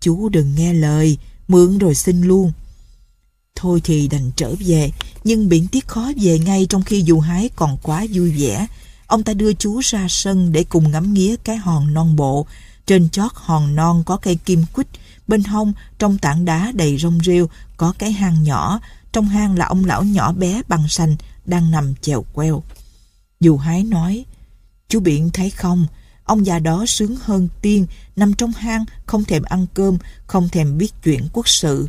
Chú 0.00 0.28
đừng 0.28 0.54
nghe 0.54 0.72
lời, 0.72 1.18
mượn 1.48 1.78
rồi 1.78 1.94
xin 1.94 2.22
luôn. 2.22 2.52
Thôi 3.54 3.80
thì 3.84 4.08
đành 4.08 4.30
trở 4.36 4.54
về, 4.66 4.90
nhưng 5.24 5.48
biển 5.48 5.66
tiết 5.66 5.88
khó 5.88 6.12
về 6.20 6.38
ngay 6.38 6.66
trong 6.68 6.82
khi 6.82 7.02
dù 7.02 7.20
hái 7.20 7.50
còn 7.56 7.76
quá 7.82 8.06
vui 8.12 8.30
vẻ. 8.30 8.66
Ông 9.06 9.22
ta 9.22 9.34
đưa 9.34 9.52
chú 9.52 9.80
ra 9.84 10.06
sân 10.08 10.52
để 10.52 10.64
cùng 10.64 10.90
ngắm 10.90 11.14
nghía 11.14 11.36
cái 11.36 11.56
hòn 11.56 11.94
non 11.94 12.16
bộ. 12.16 12.46
Trên 12.86 13.08
chót 13.08 13.32
hòn 13.34 13.74
non 13.74 14.02
có 14.06 14.16
cây 14.16 14.38
kim 14.44 14.64
quýt, 14.72 14.86
bên 15.28 15.44
hông 15.44 15.72
trong 15.98 16.18
tảng 16.18 16.44
đá 16.44 16.72
đầy 16.74 16.98
rong 16.98 17.18
rêu 17.24 17.48
có 17.76 17.92
cái 17.98 18.12
hang 18.12 18.42
nhỏ, 18.42 18.80
trong 19.12 19.28
hang 19.28 19.58
là 19.58 19.66
ông 19.66 19.84
lão 19.84 20.04
nhỏ 20.04 20.32
bé 20.32 20.62
bằng 20.68 20.88
xanh 20.88 21.16
đang 21.46 21.70
nằm 21.70 21.94
chèo 22.00 22.24
queo. 22.32 22.62
Dù 23.40 23.56
hái 23.56 23.84
nói, 23.84 24.24
chú 24.88 25.00
Biện 25.00 25.30
thấy 25.30 25.50
không, 25.50 25.86
ông 26.24 26.46
già 26.46 26.58
đó 26.58 26.84
sướng 26.86 27.16
hơn 27.16 27.48
tiên, 27.62 27.86
nằm 28.16 28.34
trong 28.34 28.52
hang, 28.52 28.84
không 29.06 29.24
thèm 29.24 29.42
ăn 29.42 29.66
cơm, 29.74 29.98
không 30.26 30.48
thèm 30.48 30.78
biết 30.78 30.92
chuyện 31.02 31.28
quốc 31.32 31.48
sự. 31.48 31.88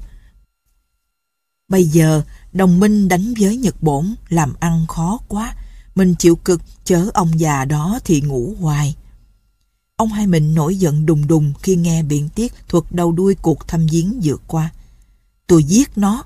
Bây 1.67 1.83
giờ, 1.83 2.21
đồng 2.53 2.79
minh 2.79 3.07
đánh 3.07 3.33
với 3.39 3.57
Nhật 3.57 3.83
Bổn 3.83 4.15
làm 4.29 4.53
ăn 4.59 4.85
khó 4.87 5.19
quá. 5.27 5.55
Mình 5.95 6.15
chịu 6.15 6.35
cực, 6.35 6.61
chớ 6.83 7.09
ông 7.13 7.39
già 7.39 7.65
đó 7.65 7.99
thì 8.05 8.21
ngủ 8.21 8.55
hoài. 8.59 8.95
Ông 9.95 10.09
hai 10.09 10.27
mình 10.27 10.55
nổi 10.55 10.75
giận 10.75 11.05
đùng 11.05 11.27
đùng 11.27 11.53
khi 11.61 11.75
nghe 11.75 12.03
biện 12.03 12.29
tiết 12.29 12.53
thuật 12.67 12.83
đầu 12.91 13.11
đuôi 13.11 13.35
cuộc 13.35 13.67
thăm 13.67 13.87
viếng 13.87 14.19
vừa 14.23 14.37
qua. 14.47 14.69
Tôi 15.47 15.63
giết 15.63 15.97
nó. 15.97 16.23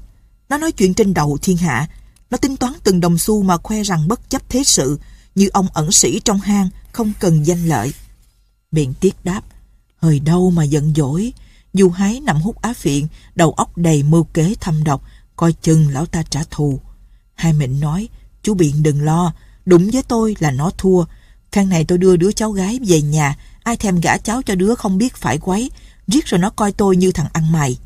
Nó 0.50 0.58
nói 0.58 0.72
chuyện 0.72 0.94
trên 0.94 1.13
đầu 1.13 1.38
thiên 1.42 1.58
hạ. 1.58 1.88
Nó 2.30 2.38
tính 2.38 2.58
toán 2.58 2.74
từng 2.84 3.00
đồng 3.00 3.18
xu 3.18 3.44
mà 3.44 3.58
khoe 3.58 3.84
rằng 3.84 4.08
bất 4.08 4.30
chấp 4.30 4.50
thế 4.50 4.63
sự, 4.63 5.00
như 5.35 5.49
ông 5.53 5.67
ẩn 5.73 5.91
sĩ 5.91 6.19
trong 6.19 6.39
hang, 6.39 6.69
không 6.91 7.13
cần 7.19 7.45
danh 7.45 7.67
lợi. 7.67 7.93
Biện 8.71 8.93
tiết 8.93 9.15
đáp, 9.23 9.41
hơi 9.97 10.19
đâu 10.19 10.51
mà 10.51 10.63
giận 10.63 10.93
dỗi. 10.95 11.33
Dù 11.73 11.89
hái 11.89 12.19
nằm 12.19 12.41
hút 12.41 12.61
á 12.61 12.73
phiện, 12.73 13.07
đầu 13.35 13.51
óc 13.51 13.77
đầy 13.77 14.03
mưu 14.03 14.23
kế 14.23 14.55
thâm 14.59 14.83
độc, 14.83 15.03
coi 15.35 15.53
chừng 15.53 15.89
lão 15.89 16.05
ta 16.05 16.23
trả 16.29 16.43
thù. 16.51 16.79
Hai 17.35 17.53
mệnh 17.53 17.79
nói, 17.79 18.09
chú 18.43 18.53
Biện 18.53 18.83
đừng 18.83 19.01
lo, 19.01 19.33
đúng 19.65 19.89
với 19.93 20.03
tôi 20.03 20.35
là 20.39 20.51
nó 20.51 20.71
thua. 20.77 21.03
Phen 21.51 21.69
này 21.69 21.85
tôi 21.85 21.97
đưa 21.97 22.15
đứa 22.15 22.31
cháu 22.31 22.51
gái 22.51 22.79
về 22.87 23.01
nhà, 23.01 23.35
ai 23.63 23.77
thèm 23.77 23.99
gả 23.99 24.17
cháu 24.17 24.41
cho 24.41 24.55
đứa 24.55 24.75
không 24.75 24.97
biết 24.97 25.15
phải 25.15 25.37
quấy, 25.37 25.71
riết 26.07 26.25
rồi 26.25 26.39
nó 26.39 26.49
coi 26.49 26.71
tôi 26.71 26.97
như 26.97 27.11
thằng 27.11 27.27
ăn 27.33 27.51
mày. 27.51 27.77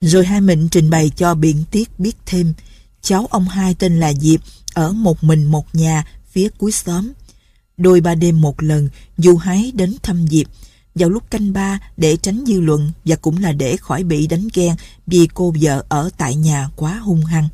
Rồi 0.00 0.26
hai 0.26 0.40
mệnh 0.40 0.68
trình 0.68 0.90
bày 0.90 1.10
cho 1.16 1.34
Biện 1.34 1.64
Tiết 1.70 2.00
biết 2.00 2.16
thêm, 2.26 2.54
cháu 3.02 3.26
ông 3.30 3.48
hai 3.48 3.74
tên 3.74 4.00
là 4.00 4.12
Diệp, 4.12 4.40
ở 4.74 4.92
một 4.92 5.24
mình 5.24 5.44
một 5.44 5.74
nhà 5.74 6.04
phía 6.32 6.48
cuối 6.58 6.72
xóm. 6.72 7.12
Đôi 7.76 8.00
ba 8.00 8.14
đêm 8.14 8.40
một 8.40 8.62
lần, 8.62 8.88
du 9.16 9.36
hái 9.36 9.72
đến 9.74 9.94
thăm 10.02 10.26
Diệp, 10.28 10.46
vào 10.94 11.08
lúc 11.08 11.30
canh 11.30 11.52
ba 11.52 11.80
để 11.96 12.16
tránh 12.16 12.44
dư 12.46 12.60
luận 12.60 12.92
và 13.04 13.16
cũng 13.16 13.42
là 13.42 13.52
để 13.52 13.76
khỏi 13.76 14.04
bị 14.04 14.26
đánh 14.26 14.48
ghen 14.54 14.76
vì 15.06 15.28
cô 15.34 15.54
vợ 15.60 15.84
ở 15.88 16.10
tại 16.16 16.34
nhà 16.36 16.68
quá 16.76 16.98
hung 16.98 17.24
hăng. 17.24 17.48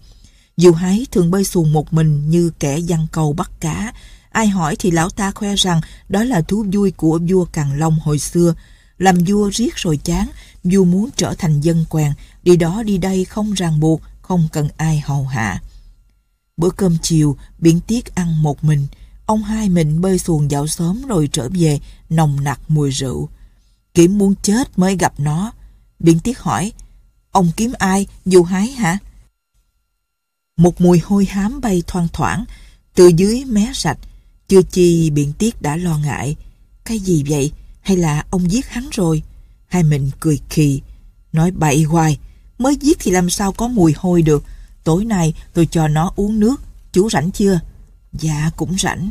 Dù 0.56 0.72
hái 0.72 1.06
thường 1.10 1.30
bơi 1.30 1.44
xuồng 1.44 1.72
một 1.72 1.92
mình 1.92 2.30
như 2.30 2.50
kẻ 2.58 2.78
giăng 2.78 3.06
câu 3.12 3.32
bắt 3.32 3.50
cá. 3.60 3.92
Ai 4.30 4.48
hỏi 4.48 4.76
thì 4.78 4.90
lão 4.90 5.10
ta 5.10 5.30
khoe 5.30 5.54
rằng 5.56 5.80
đó 6.08 6.24
là 6.24 6.40
thú 6.40 6.64
vui 6.72 6.90
của 6.90 7.20
vua 7.28 7.44
Càn 7.44 7.78
Long 7.78 7.98
hồi 7.98 8.18
xưa. 8.18 8.54
Làm 8.98 9.18
vua 9.26 9.50
riết 9.52 9.76
rồi 9.76 9.96
chán, 9.96 10.28
vua 10.64 10.84
muốn 10.84 11.10
trở 11.16 11.34
thành 11.34 11.60
dân 11.60 11.84
quèn, 11.88 12.12
đi 12.42 12.56
đó 12.56 12.82
đi 12.82 12.98
đây 12.98 13.24
không 13.24 13.52
ràng 13.52 13.80
buộc, 13.80 14.00
không 14.22 14.48
cần 14.52 14.68
ai 14.76 15.00
hầu 15.00 15.26
hạ. 15.26 15.60
Bữa 16.58 16.70
cơm 16.70 16.96
chiều, 17.02 17.36
biển 17.58 17.80
tiết 17.80 18.14
ăn 18.14 18.42
một 18.42 18.64
mình, 18.64 18.86
Ông 19.28 19.42
hai 19.42 19.68
mình 19.68 20.00
bơi 20.00 20.18
xuồng 20.18 20.50
dạo 20.50 20.66
sớm 20.66 21.02
rồi 21.06 21.28
trở 21.32 21.48
về, 21.48 21.80
nồng 22.10 22.44
nặc 22.44 22.60
mùi 22.68 22.90
rượu. 22.90 23.28
Kiếm 23.94 24.18
muốn 24.18 24.34
chết 24.42 24.78
mới 24.78 24.96
gặp 24.96 25.20
nó. 25.20 25.52
Biển 25.98 26.20
Tiết 26.20 26.38
hỏi, 26.38 26.72
ông 27.30 27.50
kiếm 27.56 27.72
ai, 27.78 28.06
dù 28.26 28.42
hái 28.42 28.70
hả? 28.70 28.98
Một 30.56 30.80
mùi 30.80 30.98
hôi 30.98 31.24
hám 31.24 31.60
bay 31.60 31.82
thoang 31.86 32.08
thoảng, 32.12 32.44
từ 32.94 33.10
dưới 33.16 33.44
mé 33.44 33.72
rạch. 33.74 33.98
Chưa 34.48 34.62
chi 34.62 35.10
Biển 35.10 35.32
Tiết 35.32 35.62
đã 35.62 35.76
lo 35.76 35.98
ngại. 35.98 36.36
Cái 36.84 36.98
gì 36.98 37.24
vậy? 37.28 37.52
Hay 37.80 37.96
là 37.96 38.24
ông 38.30 38.50
giết 38.50 38.68
hắn 38.68 38.88
rồi? 38.92 39.22
Hai 39.66 39.82
mình 39.82 40.10
cười 40.20 40.40
khì, 40.50 40.80
nói 41.32 41.50
bậy 41.50 41.82
hoài. 41.82 42.18
Mới 42.58 42.76
giết 42.76 42.96
thì 43.00 43.10
làm 43.10 43.30
sao 43.30 43.52
có 43.52 43.68
mùi 43.68 43.94
hôi 43.96 44.22
được. 44.22 44.44
Tối 44.88 45.04
nay 45.04 45.34
tôi 45.54 45.68
cho 45.70 45.88
nó 45.88 46.12
uống 46.16 46.40
nước. 46.40 46.56
Chú 46.92 47.10
rảnh 47.10 47.30
chưa? 47.30 47.60
Dạ 48.12 48.50
cũng 48.56 48.78
rảnh. 48.78 49.10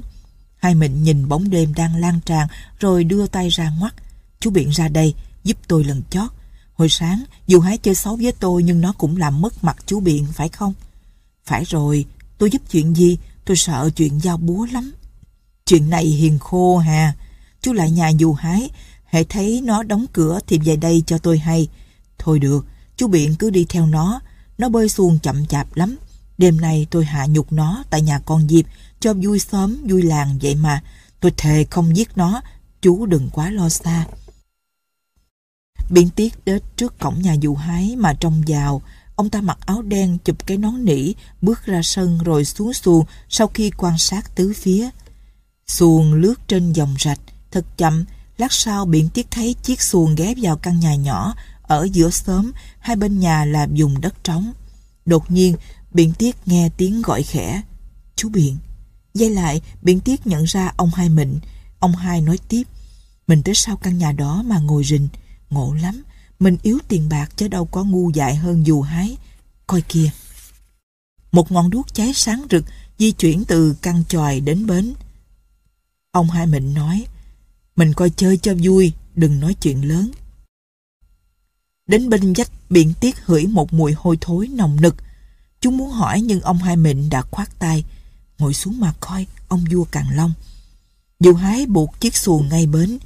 Hai 0.58 0.76
mình 0.76 1.04
nhìn 1.04 1.30
bóng 1.30 1.50
đêm 1.50 1.74
đang 1.74 1.96
lan 1.96 2.20
tràn 2.26 2.48
rồi 2.80 3.04
đưa 3.04 3.28
tay 3.28 3.50
ra 3.50 3.72
ngoắt. 3.80 3.94
Chú 4.40 4.50
Biện 4.50 4.70
ra 4.70 4.88
đây, 4.88 5.14
giúp 5.44 5.58
tôi 5.68 5.84
lần 5.84 6.02
chót. 6.10 6.32
Hồi 6.74 6.90
sáng, 6.90 7.24
dù 7.48 7.60
hái 7.60 7.78
chơi 7.78 7.96
xấu 7.96 8.16
với 8.16 8.32
tôi 8.32 8.64
nhưng 8.64 8.82
nó 8.82 8.94
cũng 8.98 9.18
làm 9.18 9.42
mất 9.42 9.64
mặt 9.64 9.78
chú 9.86 10.00
Biện, 10.00 10.26
phải 10.34 10.50
không? 10.50 10.74
Phải 11.46 11.64
rồi, 11.64 12.06
tôi 12.38 12.50
giúp 12.50 12.62
chuyện 12.72 12.96
gì? 12.96 13.18
Tôi 13.46 13.58
sợ 13.58 13.90
chuyện 13.96 14.20
giao 14.22 14.38
búa 14.38 14.68
lắm. 14.72 14.94
Chuyện 15.66 15.90
này 15.90 16.06
hiền 16.06 16.40
khô 16.40 16.78
hà. 16.78 17.14
Chú 17.62 17.74
lại 17.74 17.92
nhà 17.92 18.10
dù 18.10 18.34
hái, 18.34 18.70
hãy 19.06 19.26
thấy 19.30 19.62
nó 19.62 19.84
đóng 19.84 20.06
cửa 20.14 20.40
thì 20.48 20.60
về 20.60 20.76
đây 20.76 21.04
cho 21.08 21.18
tôi 21.18 21.38
hay. 21.38 21.68
Thôi 22.18 22.40
được, 22.40 22.66
chú 22.96 23.08
Biện 23.08 23.36
cứ 23.36 23.50
đi 23.50 23.66
theo 23.70 23.86
nó. 23.86 24.20
Nó 24.58 24.70
bơi 24.70 24.90
xuồng 24.90 25.20
chậm 25.20 25.46
chạp 25.46 25.76
lắm. 25.76 25.98
Đêm 26.38 26.62
nay 26.62 26.88
tôi 26.90 27.06
hạ 27.06 27.26
nhục 27.26 27.52
nó 27.52 27.84
tại 27.90 28.02
nhà 28.02 28.20
con 28.20 28.48
Diệp 28.50 28.66
cho 29.00 29.14
vui 29.14 29.40
xóm, 29.40 29.76
vui 29.90 30.02
làng 30.02 30.40
vậy 30.42 30.56
mà. 30.56 30.84
Tôi 31.20 31.32
thề 31.38 31.66
không 31.70 31.98
giết 31.98 32.18
nó, 32.18 32.42
chú 32.82 33.06
đừng 33.06 33.30
quá 33.30 33.50
lo 33.50 33.70
xa. 33.70 34.06
Biển 35.90 36.10
tiết 36.10 36.46
đến 36.46 36.62
trước 36.76 37.00
cổng 37.00 37.22
nhà 37.22 37.34
dù 37.34 37.56
hái 37.56 37.96
mà 37.96 38.14
trông 38.14 38.44
vào. 38.48 38.82
Ông 39.16 39.30
ta 39.30 39.42
mặc 39.42 39.58
áo 39.66 39.82
đen 39.82 40.18
chụp 40.24 40.48
cái 40.48 40.58
nón 40.58 40.86
nỉ, 40.86 41.14
bước 41.42 41.66
ra 41.66 41.82
sân 41.84 42.18
rồi 42.24 42.46
xuống 42.46 42.74
xuồng 42.74 43.06
sau 43.30 43.48
khi 43.48 43.72
quan 43.78 43.98
sát 43.98 44.36
tứ 44.36 44.54
phía. 44.56 44.90
Xuồng 45.68 46.14
lướt 46.14 46.48
trên 46.48 46.74
dòng 46.74 46.96
rạch, 47.00 47.20
thật 47.52 47.66
chậm, 47.78 48.06
lát 48.38 48.54
sau 48.54 48.86
biển 48.86 49.10
tiết 49.10 49.32
thấy 49.32 49.56
chiếc 49.64 49.82
xuồng 49.82 50.16
ghé 50.16 50.34
vào 50.42 50.58
căn 50.58 50.80
nhà 50.80 50.96
nhỏ, 50.96 51.36
ở 51.68 51.88
giữa 51.94 52.10
xóm, 52.10 52.52
hai 52.80 52.96
bên 52.96 53.20
nhà 53.20 53.46
là 53.46 53.68
vùng 53.78 54.02
đất 54.02 54.24
trống. 54.24 54.54
Đột 55.06 55.32
nhiên, 55.32 55.56
biện 55.92 56.14
tiết 56.14 56.36
nghe 56.46 56.70
tiếng 56.78 57.02
gọi 57.02 57.24
khẽ. 57.24 57.62
Chú 58.16 58.30
Biện. 58.30 58.58
Dây 59.14 59.30
lại, 59.30 59.62
Biện 59.82 60.00
Tiết 60.00 60.28
nhận 60.28 60.44
ra 60.44 60.74
ông 60.78 60.92
hai 60.96 61.10
mình 61.10 61.40
Ông 61.80 61.96
hai 61.96 62.22
nói 62.22 62.40
tiếp. 62.48 62.64
Mình 63.28 63.44
tới 63.44 63.56
sau 63.56 63.78
căn 63.78 63.98
nhà 63.98 64.12
đó 64.12 64.44
mà 64.46 64.60
ngồi 64.60 64.84
rình. 64.84 65.08
Ngộ 65.50 65.74
lắm. 65.74 66.04
Mình 66.40 66.58
yếu 66.62 66.80
tiền 66.88 67.10
bạc 67.10 67.32
chứ 67.36 67.48
đâu 67.48 67.66
có 67.66 67.84
ngu 67.84 68.10
dại 68.10 68.36
hơn 68.36 68.66
dù 68.68 68.82
hái. 68.82 69.18
Coi 69.68 69.82
kìa. 69.82 70.10
Một 71.32 71.52
ngọn 71.52 71.70
đuốc 71.70 71.94
cháy 71.94 72.12
sáng 72.16 72.46
rực 72.52 72.64
di 73.00 73.12
chuyển 73.12 73.46
từ 73.46 73.76
căn 73.82 74.04
tròi 74.08 74.40
đến 74.40 74.66
bến. 74.66 74.94
Ông 76.12 76.30
hai 76.30 76.48
mình 76.48 76.74
nói. 76.74 77.06
Mình 77.76 77.94
coi 77.94 78.10
chơi 78.10 78.38
cho 78.38 78.54
vui, 78.64 78.94
đừng 79.16 79.40
nói 79.40 79.54
chuyện 79.54 79.88
lớn. 79.88 80.12
Đến 81.88 82.10
bên 82.10 82.36
dách 82.36 82.52
biển 82.70 82.94
tiết 83.00 83.16
hửi 83.26 83.48
một 83.48 83.74
mùi 83.74 83.94
hôi 83.94 84.18
thối 84.22 84.48
nồng 84.48 84.82
nực. 84.82 84.96
Chúng 85.62 85.78
muốn 85.78 85.92
hỏi 85.92 86.22
nhưng 86.22 86.42
ông 86.42 86.58
hai 86.58 86.76
mịn 86.76 87.10
đã 87.10 87.22
khoát 87.22 87.60
tay 87.60 87.84
ngồi 88.38 88.54
xuống 88.54 88.80
mà 88.80 88.94
coi 89.00 89.28
ông 89.48 89.66
vua 89.72 89.84
Càn 89.84 90.06
Long. 90.16 90.34
Dù 91.20 91.34
hái 91.34 91.66
buộc 91.66 92.00
chiếc 92.00 92.16
xuồng 92.16 92.50
ngay 92.50 92.66
bến, 92.66 92.98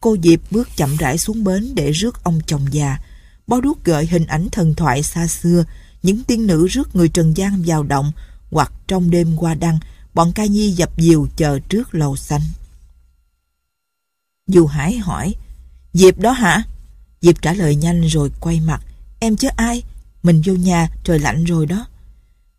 cô 0.00 0.16
Diệp 0.22 0.40
bước 0.50 0.68
chậm 0.76 0.96
rãi 0.96 1.18
xuống 1.18 1.44
bến 1.44 1.74
để 1.74 1.92
rước 1.92 2.24
ông 2.24 2.40
chồng 2.46 2.66
già. 2.70 2.98
Bó 3.46 3.60
đuốc 3.60 3.84
gợi 3.84 4.06
hình 4.06 4.26
ảnh 4.26 4.48
thần 4.52 4.74
thoại 4.74 5.02
xa 5.02 5.26
xưa, 5.26 5.64
những 6.02 6.24
tiên 6.24 6.46
nữ 6.46 6.66
rước 6.66 6.96
người 6.96 7.08
Trần 7.08 7.36
gian 7.36 7.62
vào 7.66 7.82
động, 7.82 8.12
hoặc 8.50 8.72
trong 8.86 9.10
đêm 9.10 9.36
qua 9.36 9.54
đăng, 9.54 9.78
bọn 10.14 10.32
ca 10.32 10.44
nhi 10.44 10.70
dập 10.70 10.90
diều 10.98 11.26
chờ 11.36 11.58
trước 11.68 11.94
lầu 11.94 12.16
xanh. 12.16 12.42
Dù 14.46 14.66
Hải 14.66 14.98
hỏi, 14.98 15.34
Diệp 15.92 16.18
đó 16.18 16.32
hả? 16.32 16.62
Diệp 17.22 17.42
trả 17.42 17.52
lời 17.52 17.76
nhanh 17.76 18.00
rồi 18.00 18.30
quay 18.40 18.60
mặt, 18.60 18.82
em 19.18 19.36
chứ 19.36 19.48
ai? 19.56 19.82
Mình 20.22 20.42
vô 20.44 20.54
nhà, 20.54 20.88
trời 21.04 21.18
lạnh 21.18 21.44
rồi 21.44 21.66
đó. 21.66 21.86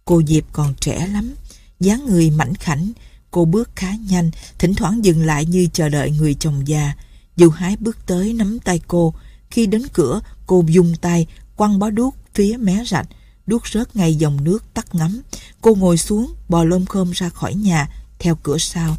Cô 0.06 0.22
Diệp 0.28 0.44
còn 0.52 0.74
trẻ 0.80 1.08
lắm, 1.08 1.36
dáng 1.80 2.06
người 2.06 2.30
mảnh 2.30 2.56
khảnh, 2.56 2.92
cô 3.32 3.46
bước 3.46 3.70
khá 3.76 3.92
nhanh, 4.10 4.32
thỉnh 4.58 4.74
thoảng 4.74 5.06
dừng 5.06 5.26
lại 5.26 5.46
như 5.46 5.68
chờ 5.74 5.90
đợi 5.90 6.12
người 6.12 6.34
chồng 6.34 6.68
già. 6.68 6.94
Dù 7.36 7.50
hái 7.50 7.76
bước 7.80 7.98
tới 8.06 8.34
nắm 8.34 8.60
tay 8.60 8.82
cô, 8.88 9.14
khi 9.50 9.66
đến 9.66 9.82
cửa, 9.94 10.22
cô 10.48 10.64
dùng 10.68 10.96
tay, 11.02 11.28
quăng 11.56 11.80
bó 11.80 11.90
đuốc 11.90 12.16
phía 12.34 12.58
mé 12.58 12.84
rạch, 12.88 13.08
đuốc 13.48 13.68
rớt 13.68 13.96
ngay 13.96 14.16
dòng 14.16 14.44
nước 14.44 14.74
tắt 14.74 14.96
ngắm. 14.96 15.22
Cô 15.62 15.76
ngồi 15.76 15.98
xuống, 15.98 16.34
bò 16.50 16.64
lôm 16.64 16.86
khơm 16.86 17.12
ra 17.12 17.30
khỏi 17.30 17.54
nhà, 17.54 17.90
theo 18.20 18.36
cửa 18.44 18.58
sau. 18.58 18.98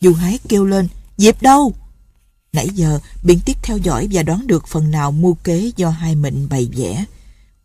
Dù 0.00 0.14
hái 0.14 0.38
kêu 0.48 0.64
lên, 0.64 0.88
Diệp 1.16 1.42
đâu? 1.42 1.74
Nãy 2.52 2.68
giờ, 2.74 2.98
biện 3.22 3.40
tiết 3.40 3.56
theo 3.62 3.78
dõi 3.78 4.08
và 4.12 4.22
đoán 4.22 4.46
được 4.46 4.68
phần 4.68 4.90
nào 4.90 5.12
mưu 5.12 5.34
kế 5.34 5.70
do 5.76 5.90
hai 5.90 6.14
mệnh 6.14 6.48
bày 6.48 6.68
vẽ. 6.76 7.04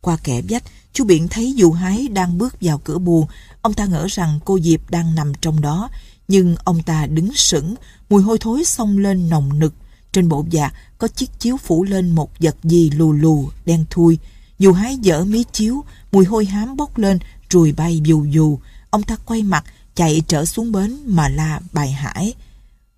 Qua 0.01 0.17
kẻ 0.23 0.41
vách, 0.49 0.63
chú 0.93 1.03
Biện 1.03 1.27
thấy 1.27 1.53
dù 1.53 1.71
hái 1.71 2.07
đang 2.07 2.37
bước 2.37 2.55
vào 2.61 2.81
cửa 2.83 2.97
buồn, 2.97 3.27
Ông 3.65 3.73
ta 3.73 3.85
ngỡ 3.85 4.07
rằng 4.09 4.39
cô 4.45 4.59
Diệp 4.59 4.89
đang 4.89 5.15
nằm 5.15 5.33
trong 5.41 5.61
đó, 5.61 5.89
nhưng 6.27 6.55
ông 6.63 6.83
ta 6.83 7.05
đứng 7.05 7.33
sững, 7.35 7.75
mùi 8.09 8.23
hôi 8.23 8.37
thối 8.39 8.65
xông 8.65 8.97
lên 8.97 9.29
nồng 9.29 9.59
nực. 9.59 9.73
Trên 10.11 10.29
bộ 10.29 10.45
dạ 10.49 10.71
có 10.97 11.07
chiếc 11.07 11.39
chiếu 11.39 11.57
phủ 11.57 11.83
lên 11.83 12.09
một 12.09 12.31
vật 12.39 12.55
gì 12.63 12.89
lù 12.89 13.13
lù, 13.13 13.49
đen 13.65 13.85
thui. 13.89 14.17
Dù 14.59 14.73
hái 14.73 14.97
dở 14.97 15.23
mí 15.23 15.43
chiếu, 15.51 15.83
mùi 16.11 16.25
hôi 16.25 16.45
hám 16.45 16.77
bốc 16.77 16.97
lên, 16.97 17.19
rùi 17.49 17.71
bay 17.71 17.99
dù 18.03 18.25
dù. 18.25 18.59
Ông 18.89 19.03
ta 19.03 19.15
quay 19.25 19.43
mặt, 19.43 19.63
chạy 19.95 20.21
trở 20.27 20.45
xuống 20.45 20.71
bến 20.71 20.97
mà 21.05 21.29
la 21.29 21.59
bài 21.73 21.91
hải. 21.91 22.33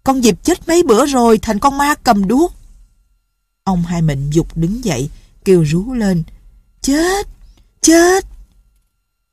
Con 0.08 0.24
dịp 0.24 0.44
chết 0.44 0.68
mấy 0.68 0.84
bữa 0.84 1.06
rồi, 1.06 1.40
thành 1.42 1.60
con 1.60 1.78
ma 1.78 1.96
cầm 1.96 2.28
đuốc. 2.28 2.54
Ông 3.64 3.84
hai 3.84 4.02
mình 4.02 4.30
dục 4.30 4.58
đứng 4.58 4.86
dậy, 4.86 5.10
kêu 5.46 5.64
rú 5.64 5.94
lên. 5.94 6.24
Chết! 6.82 7.28
Chết! 7.82 8.26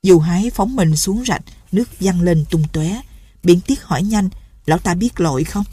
Dù 0.02 0.18
hái 0.18 0.50
phóng 0.50 0.76
mình 0.76 0.96
xuống 0.96 1.24
rạch, 1.26 1.42
nước 1.72 1.88
văng 2.00 2.20
lên 2.20 2.44
tung 2.50 2.62
tóe. 2.72 3.00
Biển 3.42 3.60
tiết 3.60 3.82
hỏi 3.82 4.02
nhanh, 4.02 4.28
lão 4.66 4.78
ta 4.78 4.94
biết 4.94 5.20
lỗi 5.20 5.44
không? 5.44 5.64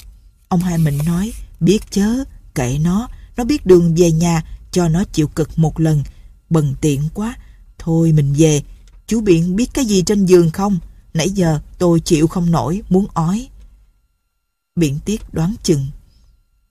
Ông 0.48 0.60
hai 0.60 0.77
mình 0.77 0.98
nói, 1.05 1.34
biết 1.60 1.79
chớ, 1.91 2.24
kệ 2.55 2.77
nó, 2.81 3.08
nó 3.38 3.43
biết 3.43 3.65
đường 3.65 3.96
về 3.96 4.12
nhà, 4.12 4.43
cho 4.72 4.88
nó 4.88 5.03
chịu 5.03 5.27
cực 5.27 5.60
một 5.60 5.79
lần. 5.79 6.03
Bần 6.50 6.75
tiện 6.81 7.01
quá, 7.13 7.36
thôi 7.77 8.12
mình 8.12 8.34
về. 8.38 8.62
Chú 9.08 9.22
Biện 9.22 9.55
biết 9.55 9.70
cái 9.74 9.86
gì 9.86 10.01
trên 10.01 10.25
giường 10.25 10.51
không? 10.51 10.79
Nãy 11.13 11.29
giờ 11.29 11.60
tôi 11.77 12.00
chịu 12.00 12.27
không 12.27 12.51
nổi, 12.51 12.81
muốn 12.89 13.08
ói. 13.13 13.48
Biện 14.75 15.00
tiết 15.06 15.22
đoán 15.34 15.56
chừng. 15.63 15.88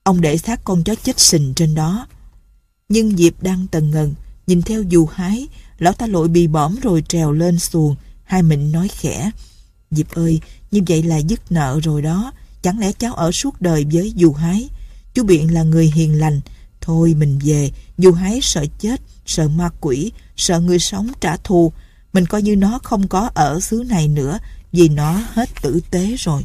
Ông 0.02 0.20
để 0.20 0.38
xác 0.38 0.64
con 0.64 0.84
chó 0.84 0.94
chết 0.94 1.20
sình 1.20 1.54
trên 1.54 1.74
đó. 1.74 2.06
Nhưng 2.88 3.16
Diệp 3.16 3.42
đang 3.42 3.66
tần 3.66 3.90
ngần, 3.90 4.14
nhìn 4.46 4.62
theo 4.62 4.82
dù 4.82 5.06
hái, 5.06 5.48
Lão 5.78 5.92
ta 5.92 6.06
lội 6.06 6.28
bị 6.28 6.46
bõm 6.46 6.76
rồi 6.82 7.04
trèo 7.08 7.32
lên 7.32 7.58
xuồng. 7.58 7.96
Hai 8.24 8.42
mình 8.42 8.72
nói 8.72 8.88
khẽ. 8.88 9.30
Diệp 9.90 10.10
ơi, 10.10 10.40
như 10.70 10.80
vậy 10.88 11.02
là 11.02 11.16
dứt 11.16 11.52
nợ 11.52 11.80
rồi 11.82 12.02
đó. 12.02 12.32
Chẳng 12.62 12.78
lẽ 12.78 12.92
cháu 12.92 13.14
ở 13.14 13.32
suốt 13.32 13.60
đời 13.62 13.86
với 13.92 14.12
dù 14.16 14.32
hái? 14.32 14.68
Chú 15.14 15.24
Biện 15.24 15.54
là 15.54 15.62
người 15.62 15.90
hiền 15.94 16.18
lành. 16.18 16.40
Thôi 16.80 17.14
mình 17.18 17.38
về, 17.44 17.70
dù 17.98 18.12
hái 18.12 18.40
sợ 18.42 18.66
chết, 18.78 19.00
sợ 19.26 19.48
ma 19.48 19.70
quỷ, 19.80 20.12
sợ 20.36 20.60
người 20.60 20.78
sống 20.78 21.12
trả 21.20 21.36
thù. 21.36 21.72
Mình 22.12 22.26
coi 22.26 22.42
như 22.42 22.56
nó 22.56 22.78
không 22.82 23.08
có 23.08 23.30
ở 23.34 23.60
xứ 23.60 23.84
này 23.88 24.08
nữa 24.08 24.38
vì 24.72 24.88
nó 24.88 25.22
hết 25.32 25.48
tử 25.62 25.80
tế 25.90 26.16
rồi. 26.18 26.44